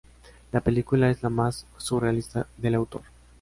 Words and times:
La 0.51 0.61
película 0.61 1.11
es 1.11 1.21
la 1.21 1.29
más 1.29 1.67
surrealista 1.77 2.47
del 2.57 2.73
autor. 2.73 3.03